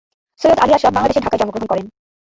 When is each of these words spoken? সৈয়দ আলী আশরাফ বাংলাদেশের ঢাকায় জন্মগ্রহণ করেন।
সৈয়দ 0.41 0.59
আলী 0.59 0.71
আশরাফ 0.73 0.93
বাংলাদেশের 0.95 1.23
ঢাকায় 1.23 1.39
জন্মগ্রহণ 1.41 1.67
করেন। 1.67 1.85